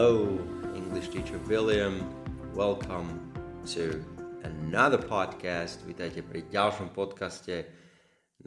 Hello, 0.00 0.40
English 0.72 1.12
teacher 1.12 1.36
William. 1.44 2.00
Welcome 2.56 3.20
to 3.68 4.00
another 4.48 4.96
podcast. 4.96 5.84
Vítajte 5.84 6.24
pri 6.24 6.48
ďalšom 6.48 6.96
podcaste. 6.96 7.68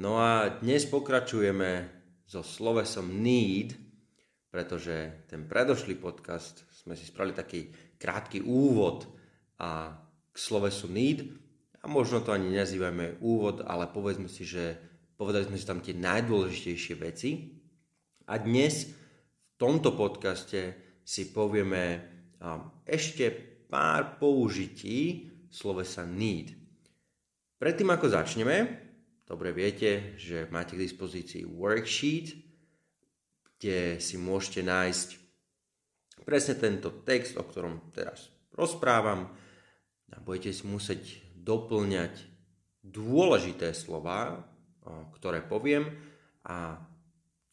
No 0.02 0.18
a 0.18 0.50
dnes 0.50 0.90
pokračujeme 0.90 1.94
so 2.26 2.42
slovesom 2.42 3.22
need, 3.22 3.78
pretože 4.50 5.30
ten 5.30 5.46
predošlý 5.46 6.02
podcast 6.02 6.66
sme 6.74 6.98
si 6.98 7.06
spravili 7.06 7.38
taký 7.38 7.70
krátky 8.02 8.42
úvod 8.42 9.06
a 9.62 9.94
k 10.34 10.36
slovesu 10.42 10.90
need 10.90 11.38
a 11.78 11.86
možno 11.86 12.26
to 12.26 12.34
ani 12.34 12.50
nazývame 12.50 13.22
úvod, 13.22 13.62
ale 13.62 13.86
povedzme 13.94 14.26
si, 14.26 14.42
že 14.42 14.74
povedali 15.22 15.46
sme 15.46 15.62
si 15.62 15.70
tam 15.70 15.86
tie 15.86 15.94
najdôležitejšie 15.94 16.96
veci. 16.98 17.62
A 18.26 18.42
dnes 18.42 18.90
v 18.90 19.54
tomto 19.62 19.94
podcaste 19.94 20.82
si 21.04 21.30
povieme 21.30 22.12
ešte 22.88 23.30
pár 23.68 24.18
použití 24.20 25.32
slovesa 25.52 26.04
need. 26.08 26.56
Predtým 27.60 27.90
ako 27.94 28.12
začneme, 28.12 28.58
dobre 29.24 29.56
viete, 29.56 30.20
že 30.20 30.52
máte 30.52 30.76
k 30.76 30.84
dispozícii 30.84 31.48
worksheet, 31.48 32.36
kde 33.56 34.02
si 34.04 34.20
môžete 34.20 34.68
nájsť 34.68 35.08
presne 36.28 36.56
tento 36.60 36.92
text, 37.08 37.40
o 37.40 37.44
ktorom 37.48 37.96
teraz 37.96 38.28
rozprávam. 38.56 39.32
A 40.12 40.20
budete 40.20 40.52
si 40.52 40.68
musieť 40.68 41.24
doplňať 41.40 42.20
dôležité 42.84 43.72
slova, 43.72 44.44
ktoré 45.16 45.40
poviem. 45.40 45.88
A 46.44 46.78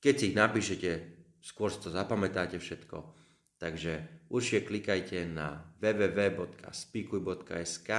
keď 0.03 0.15
si 0.19 0.25
ich 0.35 0.37
napíšete, 0.37 0.91
skôr 1.39 1.71
si 1.71 1.79
to 1.79 1.95
zapamätáte 1.95 2.59
všetko 2.59 3.20
Takže 3.61 4.25
určite 4.33 4.65
klikajte 4.65 5.29
na 5.29 5.61
www.speakuj.sk, 5.85 7.91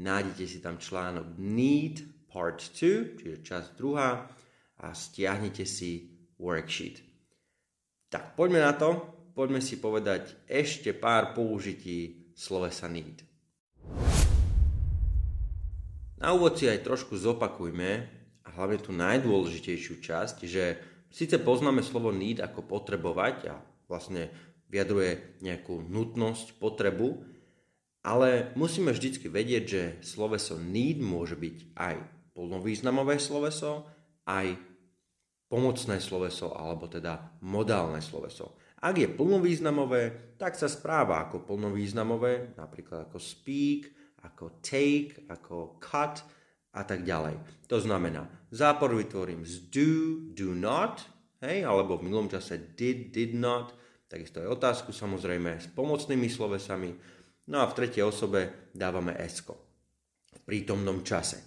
nájdete 0.00 0.44
si 0.48 0.64
tam 0.64 0.80
článok 0.80 1.36
Need 1.36 2.24
Part 2.32 2.64
2, 2.64 3.20
čiže 3.20 3.44
časť 3.44 3.76
druhá 3.76 4.24
a 4.80 4.96
stiahnete 4.96 5.68
si 5.68 6.16
worksheet. 6.40 7.04
Tak 8.08 8.40
poďme 8.40 8.64
na 8.64 8.72
to, 8.72 9.04
poďme 9.36 9.60
si 9.60 9.76
povedať 9.76 10.48
ešte 10.48 10.96
pár 10.96 11.36
použití 11.36 12.32
slovesa 12.32 12.88
need. 12.88 13.20
Na 16.16 16.32
úvod 16.32 16.56
si 16.56 16.72
aj 16.72 16.80
trošku 16.80 17.20
zopakujme, 17.20 18.16
a 18.46 18.48
hlavne 18.54 18.78
tú 18.78 18.94
najdôležitejšiu 18.94 19.98
časť, 19.98 20.36
že 20.46 20.78
síce 21.10 21.34
poznáme 21.42 21.82
slovo 21.82 22.14
need 22.14 22.38
ako 22.38 22.62
potrebovať 22.62 23.50
a 23.50 23.58
vlastne 23.90 24.30
vyjadruje 24.70 25.40
nejakú 25.42 25.82
nutnosť, 25.86 26.58
potrebu, 26.58 27.22
ale 28.06 28.54
musíme 28.54 28.94
vždycky 28.94 29.26
vedieť, 29.26 29.64
že 29.66 29.82
sloveso 30.02 30.54
need 30.58 31.02
môže 31.02 31.34
byť 31.34 31.56
aj 31.74 31.94
plnovýznamové 32.38 33.18
sloveso, 33.18 33.88
aj 34.26 34.54
pomocné 35.46 35.98
sloveso, 36.02 36.54
alebo 36.54 36.86
teda 36.90 37.38
modálne 37.42 38.02
sloveso. 38.02 38.58
Ak 38.82 38.98
je 38.98 39.10
plnovýznamové, 39.10 40.34
tak 40.38 40.54
sa 40.54 40.70
správa 40.70 41.26
ako 41.26 41.42
plnovýznamové, 41.48 42.54
napríklad 42.54 43.10
ako 43.10 43.18
speak, 43.18 43.90
ako 44.22 44.58
take, 44.62 45.26
ako 45.30 45.78
cut 45.82 46.22
a 46.76 46.82
tak 46.84 47.06
ďalej. 47.06 47.38
To 47.70 47.78
znamená, 47.80 48.26
zápor 48.52 48.92
vytvorím 48.92 49.46
z 49.46 49.70
do, 49.72 49.90
do 50.36 50.50
not, 50.52 51.00
hej, 51.40 51.64
alebo 51.64 51.96
v 51.96 52.10
minulom 52.10 52.28
čase 52.28 52.76
did, 52.76 53.14
did 53.14 53.32
not, 53.32 53.72
takisto 54.06 54.42
aj 54.42 54.48
otázku 54.58 54.90
samozrejme 54.94 55.58
s 55.58 55.66
pomocnými 55.70 56.30
slovesami. 56.30 56.90
No 57.46 57.62
a 57.62 57.70
v 57.70 57.76
tretej 57.78 58.02
osobe 58.02 58.70
dávame 58.74 59.14
esko 59.22 59.54
v 60.34 60.40
prítomnom 60.42 61.02
čase. 61.06 61.42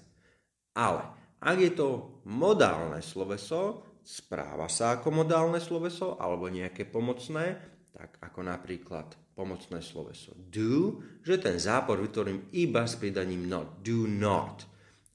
Ale 0.76 1.04
ak 1.40 1.58
je 1.60 1.72
to 1.76 2.20
modálne 2.28 3.00
sloveso, 3.00 3.84
správa 4.04 4.68
sa 4.68 5.00
ako 5.00 5.24
modálne 5.24 5.60
sloveso 5.60 6.20
alebo 6.20 6.52
nejaké 6.52 6.88
pomocné, 6.88 7.60
tak 7.96 8.20
ako 8.24 8.48
napríklad 8.48 9.12
pomocné 9.36 9.80
sloveso 9.80 10.36
do, 10.36 11.00
že 11.24 11.40
ten 11.40 11.56
zápor 11.56 12.00
vytvorím 12.04 12.52
iba 12.60 12.84
s 12.84 13.00
pridaním 13.00 13.48
not, 13.48 13.80
do 13.80 14.04
not, 14.04 14.68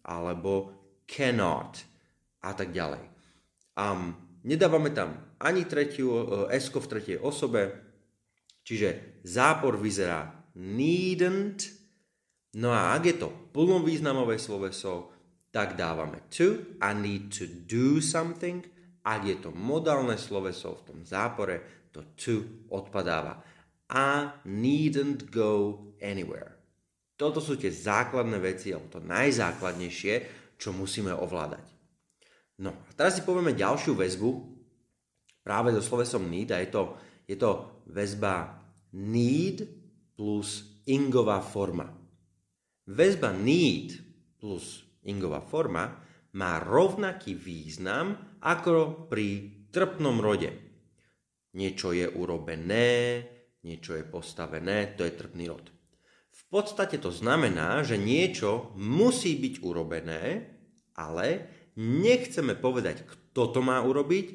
alebo 0.05 0.73
cannot 1.05 1.81
a 2.41 2.53
tak 2.57 2.73
ďalej. 2.73 3.05
Um, 3.77 4.24
Nedávame 4.45 4.93
tam 4.93 5.17
ani 5.41 5.65
tretiu, 5.65 6.13
e, 6.49 6.53
S 6.53 6.69
v 6.69 6.85
tretej 6.85 7.19
osobe, 7.21 7.73
čiže 8.61 9.21
zápor 9.25 9.81
vyzerá 9.81 10.45
needn't, 10.61 11.73
no 12.61 12.71
a 12.71 12.93
ak 12.93 13.03
je 13.09 13.17
to 13.19 13.29
plnovýznamové 13.57 14.37
sloveso, 14.37 15.11
tak 15.49 15.79
dávame 15.79 16.29
to, 16.29 16.77
I 16.83 16.93
need 16.93 17.33
to 17.33 17.49
do 17.49 18.05
something, 18.05 18.63
ak 19.05 19.21
je 19.25 19.37
to 19.41 19.51
modálne 19.53 20.17
sloveso 20.17 20.81
v 20.81 20.85
tom 20.93 20.99
zápore, 21.05 21.89
to 21.95 22.03
to 22.19 22.43
odpadáva. 22.73 23.39
I 23.89 24.33
needn't 24.49 25.31
go 25.31 25.79
anywhere. 26.03 26.59
Toto 27.15 27.39
sú 27.39 27.55
tie 27.55 27.71
základné 27.71 28.43
veci, 28.43 28.75
alebo 28.75 28.91
to 28.91 29.01
najzákladnejšie, 29.05 30.15
čo 30.59 30.75
musíme 30.75 31.15
ovládať. 31.15 31.74
No 32.63 32.71
a 32.71 32.91
teraz 32.95 33.19
si 33.19 33.27
povieme 33.27 33.57
ďalšiu 33.57 33.99
väzbu 33.99 34.31
práve 35.43 35.75
so 35.75 35.83
slovesom 35.83 36.31
need 36.31 36.55
a 36.55 36.63
je 36.63 36.71
to, 36.71 36.83
je 37.27 37.35
to 37.35 37.83
väzba 37.91 38.63
need 38.95 39.67
plus 40.15 40.83
ingová 40.87 41.43
forma. 41.43 41.91
Väzba 42.87 43.35
need 43.35 43.99
plus 44.39 44.87
ingová 45.03 45.43
forma 45.43 45.99
má 46.35 46.63
rovnaký 46.63 47.35
význam 47.35 48.39
ako 48.43 49.07
pri 49.11 49.27
trpnom 49.71 50.23
rode. 50.23 50.51
Niečo 51.55 51.95
je 51.95 52.07
urobené, 52.07 53.23
niečo 53.63 53.95
je 53.95 54.05
postavené, 54.07 54.95
to 54.99 55.07
je 55.07 55.15
trpný 55.15 55.47
rod. 55.51 55.71
V 56.35 56.43
podstate 56.51 56.99
to 56.99 57.15
znamená, 57.15 57.87
že 57.87 57.95
niečo 57.95 58.75
musí 58.75 59.39
byť 59.39 59.55
urobené, 59.63 60.23
ale 60.99 61.27
nechceme 61.79 62.55
povedať, 62.59 63.07
kto 63.07 63.51
to 63.51 63.61
má 63.63 63.83
urobiť, 63.83 64.27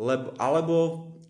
lebo, 0.00 0.32
alebo 0.36 0.76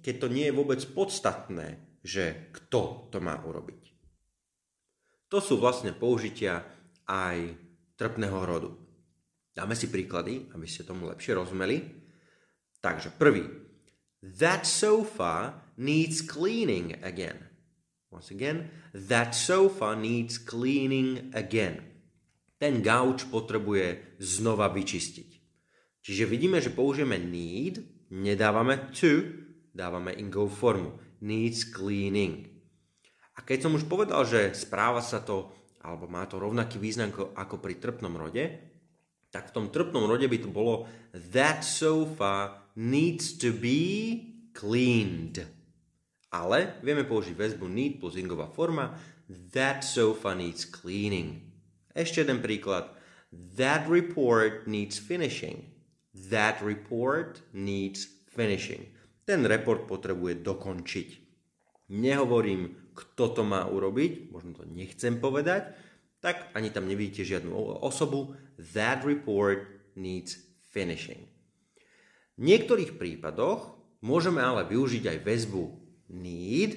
keď 0.02 0.14
to 0.18 0.28
nie 0.30 0.46
je 0.50 0.56
vôbec 0.56 0.80
podstatné, 0.82 1.78
že 2.02 2.50
kto 2.50 3.08
to 3.14 3.18
má 3.22 3.38
urobiť. 3.38 3.82
To 5.30 5.38
sú 5.38 5.56
vlastne 5.56 5.94
použitia 5.94 6.60
aj 7.06 7.56
trpného 7.96 8.40
rodu. 8.42 8.70
Dáme 9.52 9.76
si 9.78 9.88
príklady, 9.88 10.50
aby 10.52 10.66
ste 10.66 10.84
tomu 10.84 11.08
lepšie 11.08 11.38
rozumeli. 11.38 11.78
Takže 12.82 13.14
prvý. 13.14 13.46
That 14.22 14.66
sofa 14.66 15.62
needs 15.78 16.20
cleaning 16.20 16.98
again. 17.04 17.52
Once 18.12 18.28
again, 18.28 18.68
that 18.92 19.32
sofa 19.32 19.96
needs 19.96 20.36
cleaning 20.36 21.32
again. 21.32 21.80
Ten 22.60 22.84
gauč 22.84 23.24
potrebuje 23.26 24.20
znova 24.20 24.68
vyčistiť. 24.68 25.41
Čiže 26.02 26.26
vidíme, 26.26 26.58
že 26.58 26.74
použijeme 26.74 27.14
need, 27.16 27.78
nedávame 28.10 28.90
to, 28.90 29.22
dávame 29.70 30.12
in 30.18 30.28
go 30.28 30.50
formu. 30.50 30.98
Needs 31.22 31.70
cleaning. 31.70 32.50
A 33.38 33.46
keď 33.46 33.70
som 33.70 33.78
už 33.78 33.86
povedal, 33.86 34.26
že 34.26 34.52
správa 34.52 34.98
sa 35.00 35.22
to, 35.22 35.54
alebo 35.80 36.10
má 36.10 36.26
to 36.26 36.42
rovnaký 36.42 36.82
význam 36.82 37.14
ako 37.14 37.62
pri 37.62 37.78
trpnom 37.78 38.18
rode, 38.18 38.44
tak 39.32 39.48
v 39.48 39.54
tom 39.54 39.66
trpnom 39.72 40.04
rode 40.04 40.28
by 40.28 40.38
to 40.42 40.50
bolo 40.52 40.84
that 41.32 41.64
sofa 41.64 42.60
needs 42.76 43.32
to 43.40 43.48
be 43.54 44.20
cleaned. 44.52 45.40
Ale 46.32 46.80
vieme 46.84 47.08
použiť 47.08 47.32
väzbu 47.32 47.64
need 47.68 47.96
plus 47.96 48.20
ingová 48.20 48.52
forma 48.52 48.92
that 49.56 49.80
sofa 49.80 50.36
needs 50.36 50.68
cleaning. 50.68 51.40
Ešte 51.96 52.24
jeden 52.24 52.44
príklad. 52.44 52.92
That 53.32 53.88
report 53.88 54.68
needs 54.68 55.00
finishing. 55.00 55.71
That 56.12 56.60
report 56.60 57.40
needs 57.56 58.04
finishing. 58.28 58.88
Ten 59.24 59.48
report 59.48 59.88
potrebuje 59.88 60.44
dokončiť. 60.44 61.08
Nehovorím, 61.92 62.92
kto 62.92 63.32
to 63.32 63.42
má 63.44 63.64
urobiť, 63.64 64.28
možno 64.28 64.52
to 64.52 64.64
nechcem 64.68 65.20
povedať, 65.20 65.72
tak 66.20 66.52
ani 66.52 66.68
tam 66.68 66.84
nevidíte 66.86 67.24
žiadnu 67.24 67.52
osobu. 67.80 68.36
That 68.76 69.02
report 69.08 69.66
needs 69.96 70.36
finishing. 70.72 71.28
V 72.36 72.42
niektorých 72.48 72.96
prípadoch 72.96 73.76
môžeme 74.04 74.40
ale 74.40 74.68
využiť 74.68 75.04
aj 75.08 75.18
väzbu 75.24 75.64
need 76.12 76.76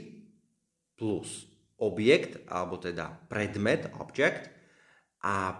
plus 0.96 1.48
objekt, 1.76 2.40
alebo 2.48 2.80
teda 2.80 3.28
predmet, 3.28 3.92
object, 4.00 4.48
a 5.26 5.60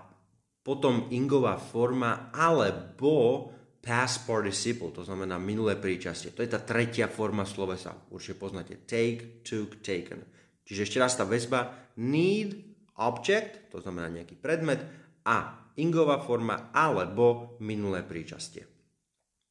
potom 0.64 1.12
ingová 1.12 1.60
forma 1.60 2.32
alebo 2.32 3.50
past 3.86 4.26
participle, 4.26 4.90
to 4.90 5.06
znamená 5.06 5.38
minulé 5.38 5.78
príčastie. 5.78 6.34
To 6.34 6.42
je 6.42 6.50
tá 6.50 6.58
tretia 6.58 7.06
forma 7.06 7.46
slovesa. 7.46 7.94
Určite 8.10 8.42
poznáte. 8.42 8.82
Take, 8.90 9.46
took, 9.46 9.86
taken. 9.86 10.26
Čiže 10.66 10.90
ešte 10.90 10.98
raz 10.98 11.14
tá 11.14 11.22
väzba 11.22 11.94
need, 12.02 12.58
object, 12.98 13.70
to 13.70 13.78
znamená 13.78 14.10
nejaký 14.10 14.42
predmet, 14.42 14.82
a 15.22 15.70
ingová 15.78 16.18
forma 16.18 16.74
alebo 16.74 17.58
minulé 17.62 18.02
príčastie. 18.02 18.66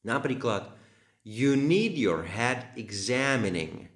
Napríklad, 0.03 0.75
you 1.23 1.55
need 1.55 1.95
your 1.95 2.27
head 2.27 2.75
examining. 2.75 3.87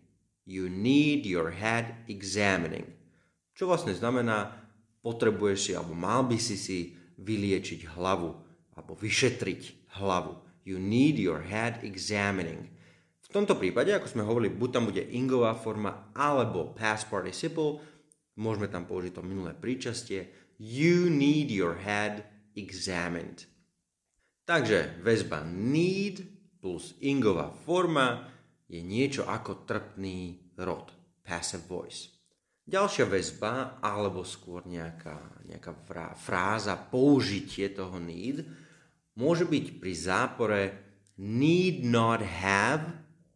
You 0.46 0.70
need 0.70 1.26
your 1.26 1.50
head 1.50 2.06
examining. 2.06 2.86
Čo 3.58 3.66
vlastne 3.66 3.92
znamená, 3.92 4.54
potrebuješ 5.02 5.58
si, 5.58 5.70
alebo 5.74 5.98
mal 5.98 6.22
by 6.24 6.38
si 6.38 6.54
si 6.54 6.78
vyliečiť 7.18 7.98
hlavu, 7.98 8.30
alebo 8.78 8.94
vyšetriť 8.94 9.87
hlavu. 9.98 10.38
You 10.62 10.78
need 10.78 11.18
your 11.18 11.42
head 11.42 11.82
examining. 11.82 12.70
V 13.28 13.28
tomto 13.34 13.60
prípade, 13.60 13.92
ako 13.92 14.08
sme 14.08 14.24
hovorili, 14.24 14.54
buď 14.54 14.70
tam 14.72 14.88
bude 14.88 15.04
ingová 15.04 15.52
forma 15.52 16.14
alebo 16.16 16.72
past 16.72 17.12
participle, 17.12 17.82
môžeme 18.40 18.72
tam 18.72 18.88
použiť 18.88 19.12
to 19.12 19.20
minulé 19.20 19.52
príčastie. 19.52 20.32
You 20.56 21.12
need 21.12 21.52
your 21.52 21.76
head 21.76 22.24
examined. 22.56 23.44
Takže 24.48 25.04
väzba 25.04 25.44
need 25.44 26.24
plus 26.56 26.96
ingová 27.04 27.52
forma 27.52 28.32
je 28.64 28.80
niečo 28.80 29.28
ako 29.28 29.68
trpný 29.68 30.52
rod, 30.60 30.88
passive 31.20 31.68
voice. 31.68 32.08
Ďalšia 32.68 33.08
väzba, 33.08 33.80
alebo 33.80 34.24
skôr 34.24 34.64
nejaká, 34.68 35.44
nejaká 35.48 35.72
fráza, 36.16 36.76
použitie 36.76 37.72
toho 37.72 37.96
need, 37.96 38.44
môže 39.18 39.44
byť 39.44 39.82
pri 39.82 39.92
zápore 39.92 40.60
need 41.18 41.82
not 41.82 42.22
have 42.22 42.86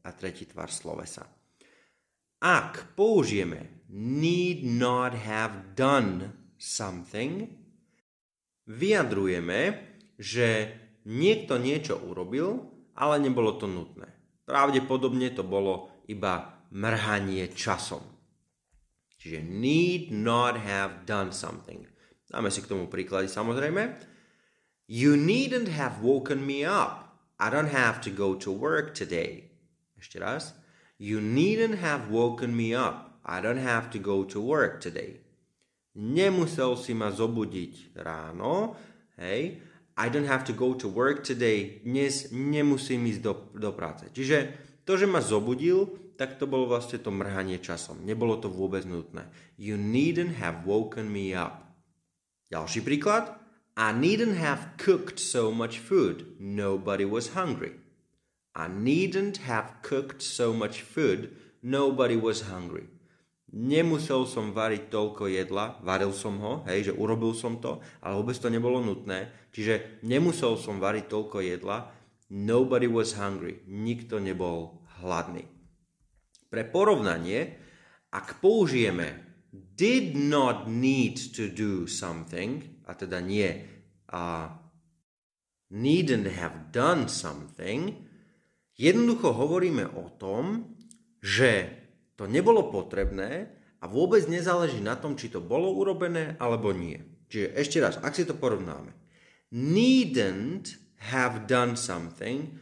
a 0.06 0.10
tretí 0.14 0.46
tvar 0.46 0.70
slovesa. 0.70 1.26
Ak 2.42 2.94
použijeme 2.94 3.86
need 3.90 4.62
not 4.62 5.14
have 5.14 5.74
done 5.74 6.34
something, 6.58 7.50
vyjadrujeme, 8.70 9.78
že 10.18 10.70
niekto 11.06 11.58
niečo 11.58 11.98
urobil, 11.98 12.62
ale 12.94 13.18
nebolo 13.18 13.58
to 13.58 13.66
nutné. 13.66 14.06
Pravdepodobne 14.46 15.34
to 15.34 15.42
bolo 15.42 16.02
iba 16.06 16.62
mrhanie 16.74 17.50
časom. 17.50 18.02
Čiže 19.22 19.38
need 19.46 20.10
not 20.10 20.58
have 20.58 21.06
done 21.06 21.30
something. 21.30 21.86
Dáme 22.26 22.50
si 22.50 22.58
k 22.58 22.70
tomu 22.70 22.90
príklady 22.90 23.30
samozrejme. 23.30 24.11
You 24.92 25.16
needn't 25.16 25.72
have 25.72 26.04
woken 26.04 26.44
me 26.44 26.68
up. 26.68 27.16
I 27.40 27.48
don't 27.48 27.72
have 27.72 28.04
to 28.04 28.12
go 28.12 28.36
to 28.36 28.52
work 28.52 28.92
today. 28.92 29.48
Ešte 29.96 30.20
raz. 30.20 30.52
You 31.00 31.16
needn't 31.16 31.80
have 31.80 32.12
woken 32.12 32.52
me 32.52 32.76
up. 32.76 33.16
I 33.24 33.40
don't 33.40 33.64
have 33.64 33.88
to 33.96 33.98
go 33.98 34.20
to 34.28 34.36
work 34.36 34.84
today. 34.84 35.24
Nemusel 35.96 36.76
si 36.76 36.92
ma 36.92 37.08
zobudiť 37.08 37.96
ráno. 38.04 38.76
Hej. 39.16 39.64
I 39.96 40.06
don't 40.12 40.28
have 40.28 40.44
to 40.44 40.52
go 40.52 40.76
to 40.76 40.92
work 40.92 41.24
today. 41.24 41.80
Dnes 41.80 42.28
nemusím 42.28 43.08
ísť 43.08 43.20
do, 43.24 43.48
do 43.56 43.72
práce. 43.72 44.12
Čiže 44.12 44.52
to, 44.84 45.00
že 45.00 45.08
ma 45.08 45.24
zobudil, 45.24 45.88
tak 46.20 46.36
to 46.36 46.44
bolo 46.44 46.68
vlastne 46.68 47.00
to 47.00 47.08
mrhanie 47.08 47.64
časom. 47.64 48.04
Nebolo 48.04 48.36
to 48.36 48.52
vôbec 48.52 48.84
nutné. 48.84 49.24
You 49.56 49.80
needn't 49.80 50.36
have 50.36 50.68
woken 50.68 51.08
me 51.08 51.32
up. 51.32 51.64
Ďalší 52.52 52.84
príklad. 52.84 53.41
I 53.76 53.92
needn't 53.92 54.36
have 54.36 54.76
cooked 54.76 55.18
so 55.18 55.50
much 55.50 55.78
food. 55.78 56.36
Nobody 56.38 57.04
was 57.04 57.32
hungry. 57.32 57.72
I 58.54 58.68
needn't 58.68 59.48
have 59.48 59.80
cooked 59.80 60.20
so 60.20 60.52
much 60.52 60.82
food. 60.82 61.32
Nobody 61.62 62.16
was 62.16 62.52
hungry. 62.52 62.92
Nemusel 63.52 64.24
som 64.24 64.56
variť 64.56 64.88
toľko 64.88 65.28
jedla, 65.28 65.76
varil 65.84 66.12
som 66.16 66.40
ho, 66.40 66.64
hej, 66.64 66.88
že 66.88 66.96
urobil 66.96 67.36
som 67.36 67.60
to, 67.60 67.84
ale 68.00 68.16
vôbec 68.16 68.36
to 68.36 68.48
nebolo 68.48 68.80
nutné. 68.80 69.28
Čiže 69.52 70.00
nemusel 70.08 70.56
som 70.56 70.80
variť 70.80 71.12
toľko 71.12 71.44
jedla, 71.44 71.92
nobody 72.32 72.88
was 72.88 73.12
hungry. 73.16 73.60
Nikto 73.68 74.24
nebol 74.24 74.80
hladný. 75.04 75.44
Pre 76.48 76.64
porovnanie, 76.64 77.60
ak 78.08 78.40
použijeme 78.40 79.20
did 79.52 80.16
not 80.16 80.64
need 80.64 81.20
to 81.36 81.52
do 81.52 81.84
something, 81.84 82.71
a 82.86 82.92
teda 82.96 83.22
nie 83.22 83.48
uh, 84.10 84.48
needn't 85.72 86.28
have 86.36 86.68
done 86.70 87.08
something, 87.08 87.96
jednoducho 88.76 89.32
hovoríme 89.32 89.88
o 89.96 90.12
tom, 90.20 90.76
že 91.24 91.72
to 92.18 92.28
nebolo 92.28 92.68
potrebné 92.68 93.48
a 93.80 93.88
vôbec 93.88 94.28
nezáleží 94.28 94.78
na 94.78 94.94
tom, 94.94 95.16
či 95.16 95.32
to 95.32 95.40
bolo 95.40 95.72
urobené 95.72 96.36
alebo 96.38 96.70
nie. 96.70 97.00
Čiže 97.32 97.48
ešte 97.56 97.78
raz, 97.80 97.94
ak 97.98 98.12
si 98.12 98.28
to 98.28 98.36
porovnáme. 98.36 98.92
Needn't 99.52 100.76
have 101.10 101.48
done 101.48 101.74
something, 101.74 102.52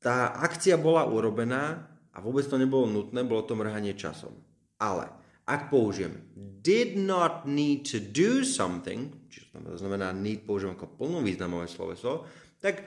tá 0.00 0.32
akcia 0.40 0.76
bola 0.76 1.08
urobená 1.08 1.88
a 2.12 2.18
vôbec 2.20 2.44
to 2.48 2.60
nebolo 2.60 2.88
nutné, 2.88 3.24
bolo 3.24 3.44
to 3.44 3.56
mrhanie 3.56 3.96
časom. 3.96 4.36
Ale 4.80 5.19
ak 5.50 5.66
použijem 5.66 6.14
did 6.62 6.94
not 6.94 7.42
need 7.48 7.82
to 7.90 7.98
do 7.98 8.46
something, 8.46 9.10
čiže 9.26 9.58
to 9.58 9.80
znamená 9.80 10.14
need 10.14 10.46
použijem 10.46 10.78
ako 10.78 10.94
plnovýznamové 10.94 11.66
sloveso, 11.66 12.28
tak 12.62 12.86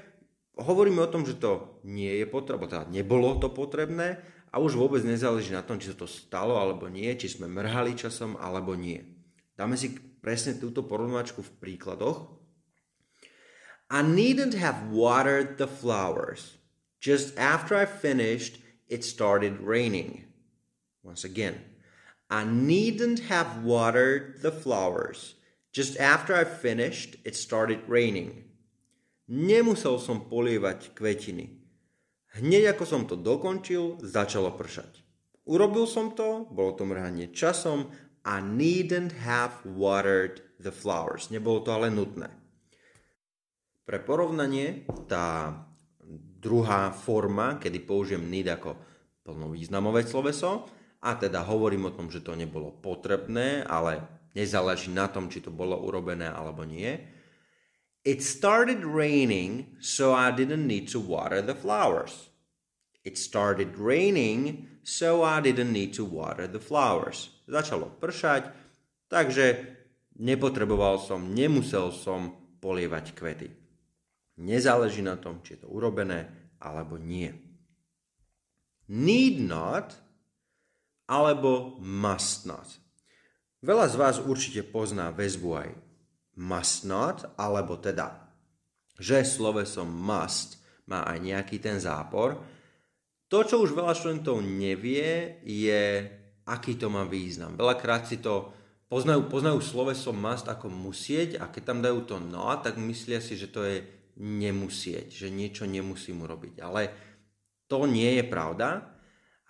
hovoríme 0.56 1.01
o 1.04 1.12
tom, 1.12 1.27
že 1.27 1.36
to 1.36 1.81
nie 1.83 2.21
je 2.21 2.25
potrebné, 2.30 2.69
teda 2.69 2.86
nebolo 2.88 3.36
to 3.42 3.51
potrebné 3.51 4.21
a 4.54 4.62
už 4.62 4.77
vôbec 4.77 5.01
nezáleží 5.01 5.51
na 5.51 5.65
tom, 5.65 5.81
či 5.81 5.89
sa 5.89 5.98
to 5.98 6.06
stalo 6.06 6.56
alebo 6.56 6.86
nie, 6.86 7.10
či 7.18 7.27
sme 7.27 7.50
mrhali 7.50 7.98
časom 7.98 8.38
alebo 8.38 8.77
nie. 8.77 9.01
Dáme 9.57 9.74
si 9.74 9.98
presne 10.21 10.56
túto 10.62 10.86
porovnáčku 10.86 11.42
v 11.42 11.56
príkladoch. 11.60 12.30
I 13.89 14.01
needn't 14.01 14.57
have 14.57 14.89
watered 14.89 15.57
the 15.57 15.69
flowers. 15.69 16.57
Just 17.01 17.36
after 17.36 17.75
I 17.75 17.86
finished, 17.86 18.62
it 18.88 19.04
started 19.04 19.60
raining. 19.62 20.30
Once 21.04 21.27
again, 21.27 21.60
I 22.33 22.50
needn't 22.50 23.29
have 23.29 23.62
watered 23.62 24.41
the 24.41 24.50
flowers. 24.50 25.38
Just 25.69 26.01
after 26.01 26.34
I 26.34 26.50
finished, 26.50 27.22
it 27.22 27.38
started 27.38 27.86
raining. 27.86 28.50
Nemusel 29.29 30.01
som 30.01 30.25
polievať 30.25 30.98
kvetiny. 30.98 31.62
Hneď 32.34 32.74
ako 32.74 32.84
som 32.89 33.01
to 33.05 33.13
dokončil, 33.13 34.01
začalo 34.01 34.50
pršať. 34.57 35.05
Urobil 35.46 35.86
som 35.86 36.17
to, 36.17 36.50
bolo 36.50 36.74
to 36.74 36.89
mrhanie 36.89 37.29
časom 37.29 37.93
I 38.25 38.41
needn't 38.41 39.13
have 39.22 39.62
watered 39.62 40.41
the 40.57 40.74
flowers. 40.74 41.29
Nebolo 41.29 41.62
to 41.62 41.69
ale 41.69 41.93
nutné. 41.93 42.34
Pre 43.86 44.00
porovnanie, 44.01 44.89
tá 45.05 45.53
druhá 46.41 46.89
forma, 46.89 47.62
kedy 47.62 47.77
použijem 47.86 48.25
need 48.25 48.50
ako 48.50 48.74
plnovýznamové 49.22 50.01
sloveso, 50.10 50.65
a 51.03 51.19
teda 51.19 51.43
hovorím 51.43 51.91
o 51.91 51.95
tom, 51.95 52.07
že 52.07 52.24
to 52.24 52.31
nebolo 52.31 52.72
potrebné, 52.79 53.67
ale 53.67 54.00
nezáleží 54.31 54.88
na 54.88 55.12
tom, 55.12 55.27
či 55.27 55.43
to 55.43 55.51
bolo 55.51 55.75
urobené 55.83 56.31
alebo 56.31 56.63
nie. 56.63 56.95
It 58.07 58.24
started 58.24 58.88
raining, 58.88 59.79
so 59.83 60.15
I 60.15 60.31
didn't 60.31 60.63
need 60.63 60.88
to 60.95 61.00
water 61.03 61.43
the 61.43 61.55
flowers. 61.55 62.31
It 63.03 63.19
started 63.19 63.75
raining, 63.75 64.67
so 64.83 65.24
I 65.24 65.43
didn't 65.43 65.72
need 65.75 65.91
to 66.00 66.07
water 66.07 66.48
the 66.48 66.60
flowers. 66.60 67.31
Začalo 67.48 67.91
pršať, 68.00 68.51
takže 69.12 69.75
nepotreboval 70.19 71.03
som, 71.03 71.36
nemusel 71.36 71.91
som 71.91 72.31
polievať 72.63 73.12
kvety. 73.12 73.51
Nezáleží 74.39 75.03
na 75.03 75.19
tom, 75.19 75.43
či 75.43 75.55
je 75.55 75.67
to 75.67 75.72
urobené 75.72 76.31
alebo 76.63 76.95
nie. 76.95 77.31
Need 78.88 79.43
not 79.43 79.95
alebo 81.07 81.79
must 81.81 82.48
not. 82.48 82.67
Veľa 83.63 83.88
z 83.88 83.95
vás 83.95 84.15
určite 84.19 84.60
pozná 84.67 85.12
väzbu 85.15 85.50
aj 85.55 85.69
must 86.36 86.83
not, 86.83 87.24
alebo 87.39 87.79
teda, 87.79 88.27
že 89.00 89.24
slovesom 89.24 89.88
must 89.88 90.60
má 90.91 91.07
aj 91.07 91.17
nejaký 91.24 91.57
ten 91.63 91.79
zápor. 91.79 92.43
To, 93.31 93.39
čo 93.41 93.63
už 93.63 93.74
veľa 93.74 93.95
študentov 93.95 94.43
nevie, 94.43 95.41
je, 95.48 96.05
aký 96.45 96.75
to 96.75 96.91
má 96.91 97.07
význam. 97.07 97.55
Veľakrát 97.55 98.05
si 98.05 98.19
to 98.19 98.51
poznajú, 98.91 99.25
poznajú 99.31 99.57
slovesom 99.63 100.13
must 100.19 100.45
ako 100.45 100.69
musieť 100.69 101.41
a 101.41 101.50
keď 101.50 101.63
tam 101.63 101.79
dajú 101.81 102.00
to 102.05 102.15
no, 102.22 102.45
tak 102.62 102.77
myslia 102.77 103.24
si, 103.24 103.39
že 103.39 103.50
to 103.50 103.65
je 103.65 103.81
nemusieť, 104.22 105.10
že 105.10 105.33
niečo 105.33 105.65
nemusím 105.65 106.22
urobiť. 106.22 106.62
Ale 106.62 106.81
to 107.65 107.89
nie 107.89 108.22
je 108.22 108.24
pravda. 108.27 108.92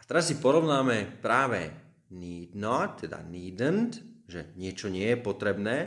A 0.04 0.08
teraz 0.08 0.28
si 0.28 0.36
porovnáme 0.36 1.24
práve 1.24 1.72
need 2.12 2.52
not, 2.60 3.00
teda 3.00 3.24
needn't, 3.24 4.04
že 4.28 4.52
niečo 4.60 4.92
nie 4.92 5.08
je 5.16 5.18
potrebné, 5.24 5.78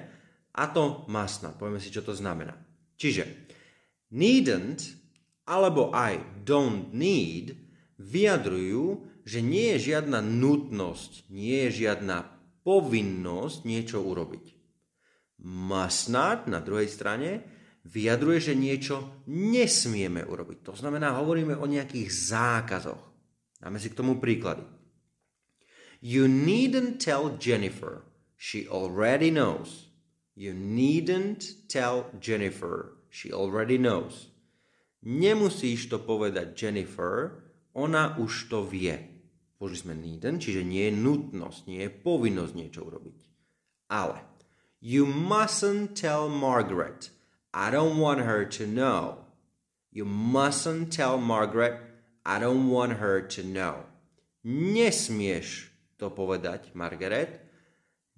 a 0.56 0.64
to 0.72 1.04
must 1.12 1.44
not. 1.44 1.60
Povieme 1.60 1.76
si, 1.76 1.92
čo 1.92 2.00
to 2.00 2.16
znamená. 2.16 2.56
Čiže 2.96 3.28
needn't 4.16 4.96
alebo 5.44 5.92
aj 5.92 6.42
don't 6.48 6.96
need 6.96 7.54
vyjadrujú, 8.00 9.04
že 9.28 9.44
nie 9.44 9.76
je 9.76 9.92
žiadna 9.92 10.24
nutnosť, 10.24 11.28
nie 11.28 11.68
je 11.68 11.86
žiadna 11.86 12.24
povinnosť 12.66 13.58
niečo 13.62 14.02
urobiť. 14.02 14.56
Must 15.46 16.08
not 16.10 16.50
na 16.50 16.64
druhej 16.64 16.90
strane 16.90 17.44
vyjadruje, 17.86 18.38
že 18.50 18.54
niečo 18.58 19.22
nesmieme 19.30 20.26
urobiť. 20.26 20.58
To 20.66 20.74
znamená, 20.74 21.14
hovoríme 21.22 21.54
o 21.54 21.66
nejakých 21.70 22.10
zákazoch. 22.10 23.15
Dáme 23.60 23.80
si 23.80 23.88
k 23.88 23.98
tomu 23.98 24.20
príklady. 24.20 24.64
You 26.04 26.28
needn't 26.28 27.00
tell 27.00 27.34
Jennifer. 27.40 28.04
She 28.36 28.68
already 28.68 29.32
knows. 29.32 29.88
You 30.36 30.52
needn't 30.52 31.68
tell 31.72 32.12
Jennifer. 32.20 33.00
She 33.08 33.32
already 33.32 33.80
knows. 33.80 34.28
Nemusíš 35.06 35.88
to 35.88 36.02
povedať 36.02 36.52
Jennifer, 36.52 37.40
ona 37.72 38.18
už 38.20 38.52
to 38.52 38.66
vie. 38.66 38.98
Použili 39.56 39.80
sme 39.80 39.94
needn't, 39.96 40.44
čiže 40.44 40.66
nie 40.66 40.90
je 40.90 40.98
nutnosť, 40.98 41.60
nie 41.70 41.80
je 41.86 41.90
povinnosť 41.92 42.52
niečo 42.52 42.84
urobiť. 42.84 43.18
Ale 43.88 44.20
you 44.82 45.08
mustn't 45.08 45.96
tell 45.96 46.28
Margaret. 46.28 47.08
I 47.56 47.72
don't 47.72 47.96
want 47.96 48.20
her 48.20 48.44
to 48.44 48.68
know. 48.68 49.24
You 49.88 50.04
mustn't 50.04 50.92
tell 50.92 51.16
Margaret. 51.16 51.80
I 52.26 52.42
don't 52.42 52.66
want 52.66 52.98
her 52.98 53.22
to 53.22 53.40
know. 53.46 53.86
Nesmieš 54.42 55.70
to 55.94 56.10
povedať, 56.10 56.74
Margaret. 56.74 57.38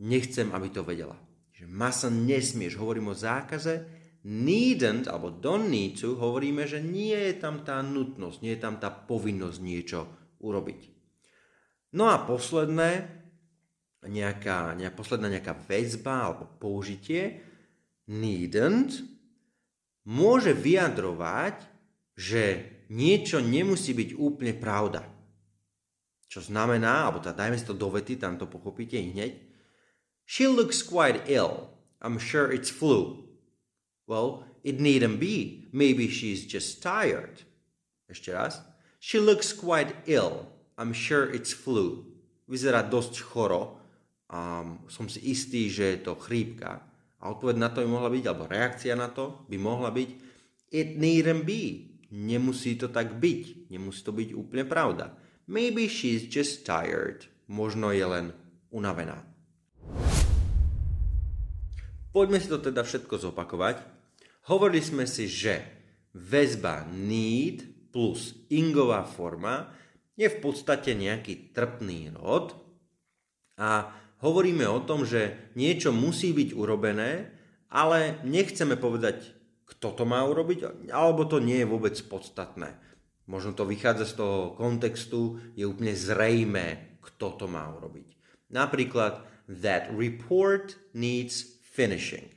Nechcem, 0.00 0.48
aby 0.56 0.72
to 0.72 0.80
vedela. 0.80 1.20
Že 1.52 1.68
mustn't 1.68 2.24
nesmieš. 2.24 2.80
Hovorím 2.80 3.12
o 3.12 3.14
zákaze. 3.14 3.84
Needn't, 4.24 5.06
alebo 5.06 5.30
don't 5.30 5.70
need 5.70 6.00
to, 6.00 6.18
hovoríme, 6.18 6.66
že 6.66 6.82
nie 6.82 7.14
je 7.14 7.38
tam 7.38 7.62
tá 7.62 7.78
nutnosť, 7.80 8.42
nie 8.42 8.58
je 8.58 8.60
tam 8.60 8.76
tá 8.76 8.90
povinnosť 8.90 9.58
niečo 9.62 10.00
urobiť. 10.42 10.80
No 11.94 12.10
a 12.10 12.20
posledné, 12.26 13.08
nejaká, 14.04 14.74
nejaká, 14.74 14.96
posledná 14.98 15.32
nejaká 15.32 15.54
väzba 15.54 16.28
alebo 16.28 16.44
použitie, 16.60 17.40
needn't, 18.10 19.06
môže 20.04 20.52
vyjadrovať, 20.52 21.56
že 22.18 22.77
niečo 22.88 23.40
nemusí 23.40 23.92
byť 23.92 24.16
úplne 24.16 24.52
pravda. 24.56 25.04
Čo 26.28 26.44
znamená, 26.44 27.08
alebo 27.08 27.24
teda 27.24 27.36
dajme 27.36 27.56
si 27.56 27.64
to 27.64 27.76
do 27.76 27.88
vety, 27.88 28.20
tam 28.20 28.36
to 28.36 28.44
pochopíte 28.44 29.00
hneď. 29.00 29.32
She 30.28 30.44
looks 30.44 30.84
quite 30.84 31.24
ill. 31.24 31.72
I'm 32.04 32.20
sure 32.20 32.52
it's 32.52 32.68
flu. 32.68 33.24
Well, 34.04 34.44
it 34.60 34.76
needn't 34.76 35.16
be. 35.16 35.68
Maybe 35.72 36.08
she's 36.12 36.44
just 36.44 36.84
tired. 36.84 37.48
Ešte 38.12 38.32
raz. 38.36 38.60
She 39.00 39.16
looks 39.16 39.56
quite 39.56 39.96
ill. 40.04 40.52
I'm 40.76 40.92
sure 40.92 41.24
it's 41.32 41.56
flu. 41.56 42.04
Vyzerá 42.44 42.84
dosť 42.84 43.24
choro 43.24 43.80
a 44.28 44.64
som 44.92 45.08
si 45.08 45.24
istý, 45.32 45.72
že 45.72 45.96
je 45.96 45.98
to 46.04 46.12
chrípka. 46.16 46.84
A 47.18 47.32
odpoveď 47.32 47.56
na 47.56 47.68
to 47.72 47.80
by 47.80 47.88
mohla 47.88 48.12
byť, 48.12 48.24
alebo 48.28 48.44
reakcia 48.46 48.94
na 48.94 49.08
to 49.08 49.48
by 49.48 49.56
mohla 49.56 49.88
byť 49.88 50.28
It 50.68 51.00
needn't 51.00 51.48
be. 51.48 51.96
Nemusí 52.08 52.76
to 52.80 52.88
tak 52.88 53.20
byť. 53.20 53.68
Nemusí 53.68 54.00
to 54.00 54.12
byť 54.12 54.32
úplne 54.32 54.64
pravda. 54.64 55.12
Maybe 55.48 55.88
she's 55.88 56.24
just 56.24 56.64
tired. 56.64 57.28
Možno 57.48 57.92
je 57.92 58.04
len 58.04 58.26
unavená. 58.68 59.24
Poďme 62.12 62.40
si 62.40 62.48
to 62.48 62.60
teda 62.60 62.84
všetko 62.84 63.20
zopakovať. 63.20 63.84
Hovorili 64.48 64.80
sme 64.80 65.04
si, 65.04 65.28
že 65.28 65.60
väzba 66.16 66.88
need 66.88 67.92
plus 67.92 68.32
ingová 68.48 69.04
forma 69.04 69.68
je 70.18 70.26
v 70.26 70.38
podstate 70.42 70.98
nejaký 70.98 71.54
trpný 71.54 72.10
rod 72.18 72.58
a 73.54 73.94
hovoríme 74.18 74.66
o 74.66 74.82
tom, 74.82 75.06
že 75.06 75.54
niečo 75.54 75.94
musí 75.94 76.34
byť 76.34 76.58
urobené, 76.58 77.30
ale 77.70 78.18
nechceme 78.26 78.74
povedať, 78.74 79.37
kto 79.68 79.92
to 79.92 80.04
má 80.08 80.24
urobiť, 80.24 80.88
alebo 80.88 81.28
to 81.28 81.38
nie 81.38 81.60
je 81.60 81.68
vôbec 81.68 81.94
podstatné. 82.08 82.80
Možno 83.28 83.52
to 83.52 83.68
vychádza 83.68 84.08
z 84.08 84.14
toho 84.16 84.56
kontextu, 84.56 85.36
je 85.52 85.68
úplne 85.68 85.92
zrejmé, 85.92 86.96
kto 87.04 87.36
to 87.36 87.44
má 87.44 87.68
urobiť. 87.76 88.16
Napríklad, 88.48 89.20
that 89.44 89.92
report 89.92 90.80
needs 90.96 91.60
finishing. 91.60 92.32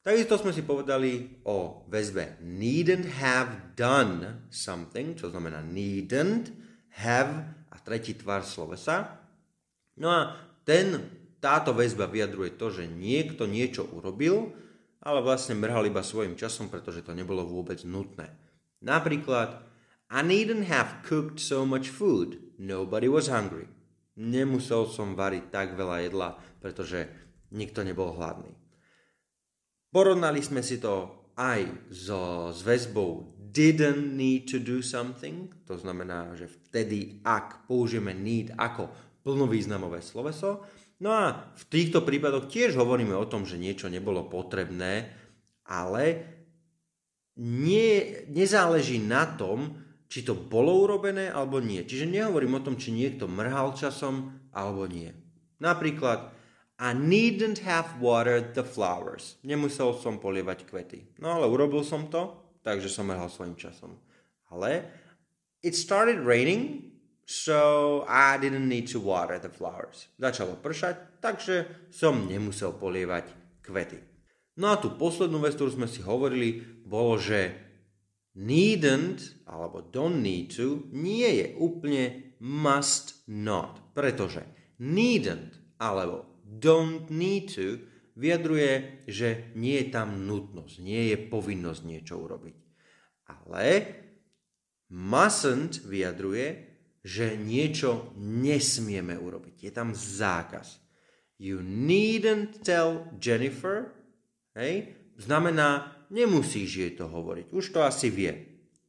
Takisto 0.00 0.40
sme 0.40 0.56
si 0.56 0.64
povedali 0.64 1.44
o 1.44 1.84
väzbe 1.92 2.40
needn't 2.40 3.20
have 3.20 3.76
done 3.76 4.48
something, 4.48 5.12
čo 5.12 5.28
znamená 5.28 5.60
needn't, 5.60 6.48
have 6.96 7.52
a 7.68 7.76
tretí 7.84 8.16
tvar 8.16 8.40
slovesa. 8.40 9.20
No 10.00 10.08
a 10.08 10.20
ten, 10.64 11.04
táto 11.36 11.76
väzba 11.76 12.08
vyjadruje 12.08 12.56
to, 12.56 12.72
že 12.72 12.88
niekto 12.88 13.44
niečo 13.44 13.84
urobil, 13.92 14.56
ale 15.00 15.20
vlastne 15.24 15.56
mrhal 15.56 15.88
iba 15.88 16.04
svojim 16.04 16.36
časom, 16.36 16.68
pretože 16.68 17.00
to 17.00 17.16
nebolo 17.16 17.44
vôbec 17.44 17.80
nutné. 17.88 18.28
Napríklad, 18.84 19.64
I 20.10 20.20
needn't 20.26 20.66
have 20.66 21.06
cooked 21.06 21.38
so 21.38 21.64
much 21.64 21.88
food. 21.88 22.40
Nobody 22.60 23.06
was 23.08 23.30
hungry. 23.30 23.68
Nemusel 24.20 24.90
som 24.90 25.16
variť 25.16 25.48
tak 25.48 25.68
veľa 25.78 25.96
jedla, 26.04 26.36
pretože 26.60 27.08
nikto 27.56 27.80
nebol 27.80 28.12
hladný. 28.12 28.52
Porovnali 29.90 30.44
sme 30.44 30.60
si 30.60 30.76
to 30.76 31.28
aj 31.34 31.88
so 31.88 32.52
zväzbou 32.52 33.40
didn't 33.50 34.14
need 34.14 34.46
to 34.46 34.62
do 34.62 34.78
something, 34.82 35.50
to 35.66 35.74
znamená, 35.74 36.30
že 36.38 36.46
vtedy, 36.46 37.18
ak 37.26 37.66
použijeme 37.66 38.14
need 38.14 38.54
ako 38.54 38.86
plnovýznamové 39.26 39.98
sloveso, 39.98 40.62
no 41.00 41.10
a 41.10 41.52
v 41.56 41.64
týchto 41.66 42.04
prípadoch 42.04 42.46
tiež 42.46 42.76
hovoríme 42.76 43.16
o 43.16 43.26
tom, 43.26 43.48
že 43.48 43.60
niečo 43.60 43.88
nebolo 43.88 44.28
potrebné, 44.28 45.10
ale 45.66 46.04
nie, 47.40 48.26
nezáleží 48.28 49.00
na 49.00 49.24
tom, 49.24 49.80
či 50.10 50.26
to 50.26 50.34
bolo 50.34 50.84
urobené 50.84 51.30
alebo 51.30 51.62
nie. 51.62 51.86
Čiže 51.86 52.10
nehovorím 52.10 52.58
o 52.58 52.64
tom, 52.66 52.74
či 52.74 52.90
niekto 52.90 53.30
mrhal 53.30 53.72
časom 53.78 54.42
alebo 54.50 54.90
nie. 54.90 55.14
Napríklad, 55.62 56.34
I 56.80 56.96
needn't 56.96 57.60
have 57.62 58.00
watered 58.00 58.56
the 58.56 58.64
flowers. 58.64 59.36
Nemusel 59.44 59.92
som 60.00 60.16
polievať 60.16 60.64
kvety. 60.64 61.20
No 61.20 61.36
ale 61.36 61.46
urobil 61.46 61.84
som 61.84 62.08
to, 62.08 62.40
takže 62.64 62.88
som 62.88 63.06
mrhal 63.06 63.28
svojim 63.28 63.54
časom. 63.54 64.00
Ale 64.48 64.88
it 65.60 65.76
started 65.76 66.24
raining, 66.24 66.90
so 67.30 68.02
I 68.10 68.42
didn't 68.42 68.66
need 68.66 68.90
to 68.90 68.98
water 68.98 69.38
the 69.38 69.54
flowers. 69.54 70.10
Začalo 70.18 70.58
pršať, 70.58 71.22
takže 71.22 71.86
som 71.94 72.26
nemusel 72.26 72.74
polievať 72.74 73.30
kvety. 73.62 74.02
No 74.58 74.74
a 74.74 74.82
tú 74.82 74.98
poslednú 74.98 75.38
vec, 75.38 75.54
ktorú 75.54 75.78
sme 75.78 75.86
si 75.86 76.02
hovorili, 76.02 76.58
bolo, 76.82 77.14
že 77.22 77.54
needn't 78.34 79.46
alebo 79.46 79.78
don't 79.94 80.18
need 80.18 80.50
to 80.58 80.90
nie 80.90 81.38
je 81.38 81.46
úplne 81.54 82.34
must 82.42 83.22
not, 83.30 83.78
pretože 83.94 84.42
needn't 84.82 85.54
alebo 85.78 86.26
don't 86.42 87.14
need 87.14 87.46
to 87.54 87.78
vyjadruje, 88.18 89.06
že 89.06 89.54
nie 89.54 89.78
je 89.80 89.86
tam 89.94 90.26
nutnosť, 90.26 90.82
nie 90.82 91.14
je 91.14 91.16
povinnosť 91.30 91.82
niečo 91.86 92.18
urobiť. 92.18 92.56
Ale 93.30 93.64
mustn't 94.90 95.86
vyjadruje, 95.86 96.69
že 97.00 97.36
niečo 97.36 98.12
nesmieme 98.20 99.16
urobiť. 99.16 99.56
Je 99.64 99.72
tam 99.72 99.96
zákaz. 99.96 100.80
You 101.40 101.64
needn't 101.64 102.60
tell 102.60 103.08
Jennifer, 103.16 103.96
hej, 104.52 104.92
znamená, 105.16 105.96
nemusíš 106.12 106.70
jej 106.76 106.92
to 106.92 107.08
hovoriť. 107.08 107.48
Už 107.48 107.72
to 107.72 107.80
asi 107.80 108.12
vie. 108.12 108.32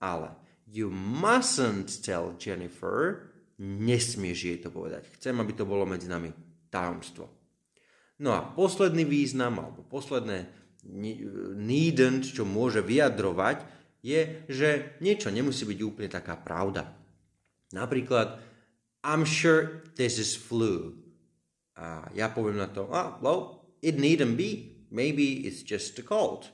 Ale 0.04 0.36
you 0.68 0.92
mustn't 0.92 2.04
tell 2.04 2.36
Jennifer, 2.36 3.32
nesmieš 3.62 4.40
jej 4.44 4.60
to 4.60 4.68
povedať. 4.68 5.08
Chcem, 5.16 5.38
aby 5.40 5.56
to 5.56 5.64
bolo 5.64 5.88
medzi 5.88 6.12
nami 6.12 6.34
tajomstvo. 6.68 7.30
No 8.22 8.36
a 8.36 8.44
posledný 8.44 9.08
význam, 9.08 9.58
alebo 9.64 9.88
posledné 9.88 10.46
needn't, 11.58 12.26
čo 12.26 12.44
môže 12.44 12.82
vyjadrovať, 12.84 13.64
je, 14.02 14.46
že 14.50 14.98
niečo 14.98 15.30
nemusí 15.30 15.62
byť 15.64 15.80
úplne 15.86 16.10
taká 16.10 16.34
pravda. 16.38 17.01
Napríklad, 17.72 18.40
I'm 19.02 19.24
sure 19.24 19.88
this 19.96 20.20
is 20.20 20.36
flu. 20.36 20.96
A 21.80 22.12
ja 22.14 22.30
poviem 22.30 22.60
na 22.60 22.70
to, 22.70 22.92
ah, 22.92 23.18
well, 23.24 23.66
it 23.82 23.98
needn't 23.98 24.38
be. 24.38 24.84
Maybe 24.92 25.48
it's 25.48 25.64
just 25.64 25.98
a 25.98 26.06
cold. 26.06 26.52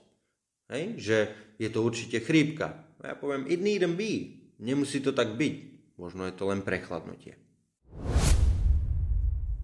Hej? 0.70 0.96
Že 1.02 1.18
je 1.58 1.70
to 1.74 1.80
určite 1.82 2.22
chrípka. 2.22 2.86
A 3.02 3.14
ja 3.14 3.16
poviem, 3.18 3.50
it 3.50 3.60
needn't 3.60 3.98
be. 3.98 4.46
Nemusí 4.62 5.02
to 5.02 5.12
tak 5.12 5.36
byť. 5.36 5.56
Možno 5.98 6.30
je 6.30 6.34
to 6.38 6.46
len 6.46 6.62
prechladnutie. 6.62 7.34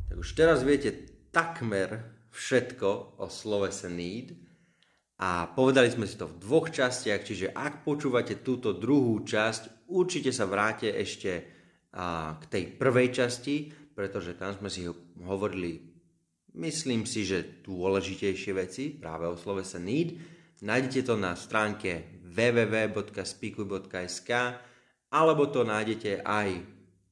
Tak 0.09 0.17
už 0.17 0.29
teraz 0.33 0.65
viete 0.65 0.93
takmer 1.29 2.01
všetko 2.33 3.21
o 3.21 3.29
slovese 3.29 3.85
need 3.93 4.33
A 5.21 5.45
povedali 5.53 5.93
sme 5.93 6.09
si 6.09 6.17
to 6.17 6.25
v 6.25 6.41
dvoch 6.41 6.67
častiach, 6.73 7.21
čiže 7.21 7.53
ak 7.53 7.85
počúvate 7.85 8.41
túto 8.41 8.73
druhú 8.73 9.21
časť, 9.21 9.82
určite 9.93 10.33
sa 10.33 10.49
vráte 10.49 10.89
ešte 10.89 11.31
k 11.93 12.43
tej 12.49 12.73
prvej 12.73 13.13
časti, 13.13 13.69
pretože 13.93 14.33
tam 14.33 14.57
sme 14.57 14.73
si 14.73 14.89
hovorili, 15.21 15.77
myslím 16.57 17.05
si, 17.05 17.21
že 17.21 17.61
dôležitejšie 17.61 18.51
veci 18.57 18.89
práve 18.89 19.29
o 19.29 19.37
sa 19.37 19.77
need. 19.77 20.17
Nájdete 20.63 21.03
to 21.05 21.19
na 21.19 21.35
stránke 21.37 22.23
www.speakuj.sk 22.23 24.31
alebo 25.13 25.45
to 25.53 25.61
nájdete 25.61 26.25
aj 26.25 26.49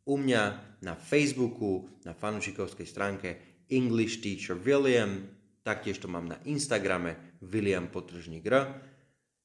u 0.09 0.17
mňa 0.17 0.43
na 0.81 0.97
Facebooku, 0.97 1.85
na 2.01 2.17
fanúšikovskej 2.17 2.87
stránke 2.89 3.29
English 3.69 4.25
Teacher 4.25 4.57
William, 4.57 5.21
taktiež 5.61 6.01
to 6.01 6.09
mám 6.09 6.25
na 6.25 6.41
Instagrame 6.49 7.37
William 7.45 7.85
Potržník 7.91 8.47
R. 8.49 8.55